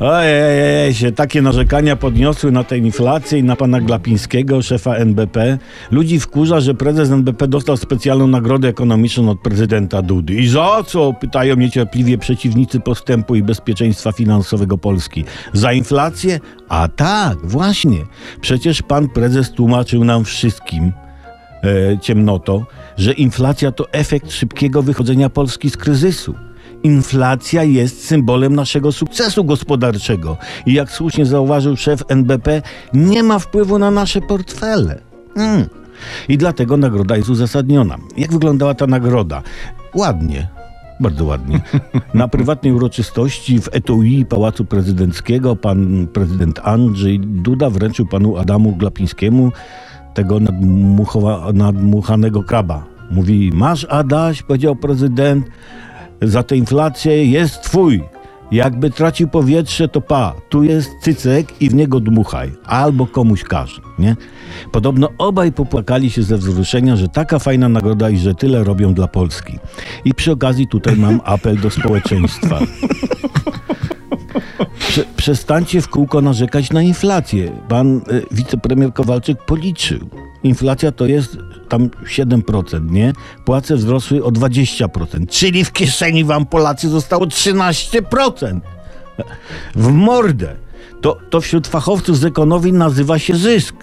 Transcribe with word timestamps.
Ojej, 0.00 0.94
się 0.94 1.12
takie 1.12 1.42
narzekania 1.42 1.96
podniosły 1.96 2.52
na 2.52 2.64
tę 2.64 2.78
inflację 2.78 3.38
i 3.38 3.44
na 3.44 3.56
pana 3.56 3.80
Glapińskiego, 3.80 4.62
szefa 4.62 4.94
NBP. 4.94 5.58
Ludzi 5.90 6.20
wkurza, 6.20 6.60
że 6.60 6.74
prezes 6.74 7.10
NBP 7.10 7.48
dostał 7.48 7.76
specjalną 7.76 8.26
nagrodę 8.26 8.68
ekonomiczną 8.68 9.30
od 9.30 9.40
prezydenta 9.40 10.02
Dudy. 10.02 10.34
I 10.34 10.48
za 10.48 10.84
co? 10.86 11.12
Pytają 11.12 11.56
niecierpliwie 11.56 12.18
przeciwnicy 12.18 12.80
postępu 12.80 13.34
i 13.34 13.42
bezpieczeństwa 13.42 14.12
finansowego 14.12 14.78
Polski. 14.78 15.24
Za 15.52 15.72
inflację? 15.72 16.40
A 16.68 16.88
tak, 16.88 17.38
właśnie. 17.42 17.98
Przecież 18.40 18.82
pan 18.82 19.08
prezes 19.08 19.52
tłumaczył 19.52 20.04
nam 20.04 20.24
wszystkim, 20.24 20.92
e, 21.64 21.98
ciemnoto, 21.98 22.66
że 22.96 23.12
inflacja 23.12 23.72
to 23.72 23.92
efekt 23.92 24.32
szybkiego 24.32 24.82
wychodzenia 24.82 25.30
Polski 25.30 25.70
z 25.70 25.76
kryzysu. 25.76 26.34
Inflacja 26.82 27.64
jest 27.64 28.04
symbolem 28.04 28.56
naszego 28.56 28.92
sukcesu 28.92 29.44
gospodarczego 29.44 30.36
i 30.66 30.72
jak 30.72 30.92
słusznie 30.92 31.26
zauważył 31.26 31.76
szef 31.76 32.02
NBP, 32.08 32.62
nie 32.94 33.22
ma 33.22 33.38
wpływu 33.38 33.78
na 33.78 33.90
nasze 33.90 34.20
portfele. 34.20 35.00
Mm. 35.36 35.66
I 36.28 36.38
dlatego 36.38 36.76
nagroda 36.76 37.16
jest 37.16 37.28
uzasadniona. 37.28 37.96
Jak 38.16 38.32
wyglądała 38.32 38.74
ta 38.74 38.86
nagroda? 38.86 39.42
Ładnie. 39.94 40.48
Bardzo 41.00 41.24
ładnie. 41.24 41.60
Na 42.14 42.28
prywatnej 42.28 42.72
uroczystości 42.72 43.60
w 43.60 43.68
etui 43.72 44.24
Pałacu 44.24 44.64
Prezydenckiego 44.64 45.56
pan 45.56 46.06
prezydent 46.12 46.60
Andrzej 46.62 47.20
Duda 47.20 47.70
wręczył 47.70 48.06
panu 48.06 48.36
Adamu 48.36 48.76
Glapińskiemu 48.76 49.52
tego 50.14 50.36
nadmuchowa- 50.36 51.54
nadmuchanego 51.54 52.42
kraba. 52.42 52.84
Mówi, 53.10 53.50
masz 53.54 53.84
Adaś, 53.84 54.42
powiedział 54.42 54.76
prezydent, 54.76 55.46
za 56.22 56.42
tę 56.42 56.56
inflację 56.56 57.26
jest 57.26 57.62
twój. 57.62 58.02
Jakby 58.52 58.90
tracił 58.90 59.28
powietrze, 59.28 59.88
to 59.88 60.00
pa, 60.00 60.34
tu 60.48 60.62
jest 60.62 60.90
cycek 61.02 61.62
i 61.62 61.70
w 61.70 61.74
niego 61.74 62.00
dmuchaj. 62.00 62.52
Albo 62.64 63.06
komuś 63.06 63.44
każ, 63.44 63.80
nie? 63.98 64.16
Podobno 64.72 65.08
obaj 65.18 65.52
popłakali 65.52 66.10
się 66.10 66.22
ze 66.22 66.38
wzruszenia, 66.38 66.96
że 66.96 67.08
taka 67.08 67.38
fajna 67.38 67.68
nagroda 67.68 68.10
i 68.10 68.18
że 68.18 68.34
tyle 68.34 68.64
robią 68.64 68.94
dla 68.94 69.08
Polski. 69.08 69.58
I 70.04 70.14
przy 70.14 70.32
okazji 70.32 70.68
tutaj 70.68 70.96
mam 70.96 71.20
apel 71.34 71.60
do 71.60 71.70
społeczeństwa. 71.70 72.58
Prze, 74.78 75.04
przestańcie 75.16 75.80
w 75.80 75.88
kółko 75.88 76.20
narzekać 76.20 76.70
na 76.70 76.82
inflację. 76.82 77.50
Pan 77.68 77.96
y, 77.96 78.00
wicepremier 78.30 78.92
Kowalczyk 78.92 79.44
policzył. 79.44 79.98
Inflacja 80.42 80.92
to 80.92 81.06
jest 81.06 81.38
tam 81.70 81.88
7%, 81.88 82.90
nie? 82.90 83.12
Płace 83.44 83.76
wzrosły 83.76 84.24
o 84.24 84.30
20%, 84.30 85.26
czyli 85.26 85.64
w 85.64 85.72
kieszeni 85.72 86.24
wam 86.24 86.46
Polacy 86.46 86.88
zostało 86.88 87.26
13%. 87.26 88.60
W 89.74 89.92
mordę. 89.92 90.56
To, 91.00 91.18
to 91.30 91.40
wśród 91.40 91.66
fachowców 91.66 92.18
z 92.18 92.24
ekonomii 92.24 92.72
nazywa 92.72 93.18
się 93.18 93.36
zysk. 93.36 93.76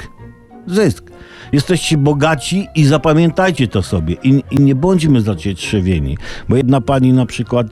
Zysk. 0.67 1.11
Jesteście 1.52 1.97
bogaci 1.97 2.67
i 2.75 2.85
zapamiętajcie 2.85 3.67
to 3.67 3.83
sobie. 3.83 4.15
I, 4.23 4.43
i 4.52 4.59
nie 4.59 4.75
bądźmy 4.75 5.21
zacietrzewieni. 5.21 6.17
Bo 6.49 6.55
jedna 6.55 6.81
pani 6.81 7.13
na 7.13 7.25
przykład 7.25 7.67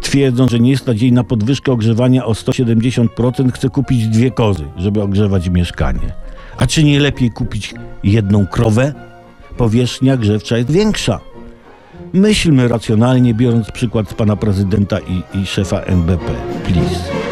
twierdząc, 0.00 0.50
że 0.50 0.60
nie 0.60 0.76
stać 0.76 1.02
jej 1.02 1.12
na 1.12 1.24
podwyżkę 1.24 1.72
ogrzewania 1.72 2.24
o 2.24 2.32
170%, 2.32 3.52
chce 3.52 3.68
kupić 3.68 4.08
dwie 4.08 4.30
kozy, 4.30 4.64
żeby 4.76 5.02
ogrzewać 5.02 5.48
mieszkanie. 5.48 6.12
A 6.56 6.66
czy 6.66 6.84
nie 6.84 7.00
lepiej 7.00 7.30
kupić 7.30 7.74
jedną 8.04 8.46
krowę? 8.46 9.09
Powierzchnia 9.60 10.16
grzewcza 10.16 10.56
jest 10.56 10.70
większa. 10.70 11.20
Myślmy 12.12 12.68
racjonalnie, 12.68 13.34
biorąc 13.34 13.70
przykład 13.70 14.10
z 14.10 14.14
pana 14.14 14.36
prezydenta 14.36 14.98
i, 14.98 15.22
i 15.38 15.46
szefa 15.46 15.80
NBP. 15.80 16.32
Please. 16.64 17.29